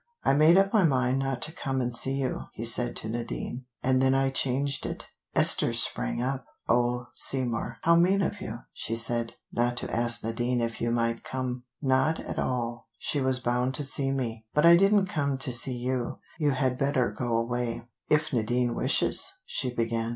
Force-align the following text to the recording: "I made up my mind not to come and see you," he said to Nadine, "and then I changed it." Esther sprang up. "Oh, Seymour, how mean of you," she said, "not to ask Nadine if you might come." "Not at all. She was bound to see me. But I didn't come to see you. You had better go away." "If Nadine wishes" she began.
"I 0.23 0.33
made 0.33 0.57
up 0.57 0.73
my 0.73 0.83
mind 0.83 1.19
not 1.19 1.43
to 1.43 1.51
come 1.51 1.79
and 1.79 1.93
see 1.95 2.13
you," 2.13 2.45
he 2.53 2.65
said 2.65 2.95
to 2.95 3.07
Nadine, 3.07 3.65
"and 3.83 4.01
then 4.01 4.15
I 4.15 4.31
changed 4.31 4.87
it." 4.87 5.09
Esther 5.35 5.73
sprang 5.73 6.23
up. 6.23 6.43
"Oh, 6.67 7.09
Seymour, 7.13 7.77
how 7.83 7.95
mean 7.97 8.23
of 8.23 8.41
you," 8.41 8.61
she 8.73 8.95
said, 8.95 9.35
"not 9.53 9.77
to 9.77 9.95
ask 9.95 10.23
Nadine 10.23 10.59
if 10.59 10.81
you 10.81 10.89
might 10.89 11.23
come." 11.23 11.65
"Not 11.83 12.19
at 12.19 12.39
all. 12.39 12.87
She 12.97 13.21
was 13.21 13.39
bound 13.39 13.75
to 13.75 13.83
see 13.83 14.09
me. 14.11 14.47
But 14.55 14.65
I 14.65 14.75
didn't 14.75 15.05
come 15.05 15.37
to 15.37 15.51
see 15.51 15.77
you. 15.77 16.17
You 16.39 16.49
had 16.49 16.79
better 16.79 17.11
go 17.11 17.37
away." 17.37 17.83
"If 18.09 18.33
Nadine 18.33 18.73
wishes" 18.73 19.37
she 19.45 19.71
began. 19.71 20.09